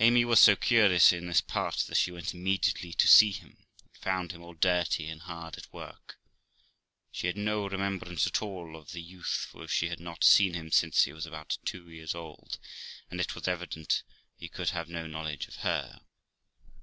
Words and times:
Amy 0.00 0.24
was 0.24 0.40
so 0.40 0.56
curious 0.56 1.12
in 1.12 1.26
this 1.26 1.42
part 1.42 1.84
that 1.88 1.96
she 1.98 2.10
went 2.10 2.32
immediately 2.32 2.90
to 2.94 3.06
see 3.06 3.32
him, 3.32 3.58
and 3.84 3.94
found 3.94 4.32
him 4.32 4.42
all 4.42 4.54
dirty, 4.54 5.10
and 5.10 5.20
hard 5.20 5.58
at 5.58 5.70
work. 5.74 6.16
She 7.12 7.26
had 7.26 7.36
no 7.36 7.68
remembrance 7.68 8.26
at 8.26 8.32
20 8.32 8.32
3 8.32 8.32
o6 8.32 8.32
THE 8.32 8.32
LIFE 8.32 8.32
OF 8.32 8.54
ROXANA 8.56 8.74
all 8.74 8.80
of 8.80 8.92
the 8.92 9.02
youth, 9.02 9.46
for 9.50 9.68
she 9.68 9.88
had 9.90 10.00
not 10.00 10.24
seen 10.24 10.54
him 10.54 10.70
since 10.70 11.02
he 11.04 11.12
was 11.12 11.26
about 11.26 11.58
two 11.66 11.90
years 11.90 12.14
old; 12.14 12.58
and 13.10 13.20
it 13.20 13.34
was 13.34 13.46
evident 13.46 14.04
he 14.38 14.48
could 14.48 14.70
have 14.70 14.88
no 14.88 15.06
knowledge 15.06 15.48
of 15.48 15.56
her. 15.56 16.00